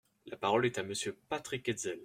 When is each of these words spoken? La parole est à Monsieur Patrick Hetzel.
La 0.25 0.35
parole 0.35 0.65
est 0.65 0.79
à 0.79 0.83
Monsieur 0.83 1.15
Patrick 1.29 1.69
Hetzel. 1.69 1.99